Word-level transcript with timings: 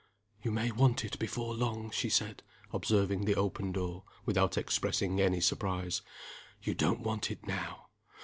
"You 0.41 0.49
may 0.49 0.71
want 0.71 1.05
it 1.05 1.19
before 1.19 1.53
long," 1.53 1.91
she 1.91 2.09
said, 2.09 2.41
observing 2.73 3.25
the 3.25 3.35
open 3.35 3.71
door, 3.71 4.03
without 4.25 4.57
expressing 4.57 5.21
any 5.21 5.39
surprise, 5.41 6.01
"You 6.63 6.73
don't 6.73 7.01
want 7.01 7.29
it 7.29 7.45
now. 7.45 7.89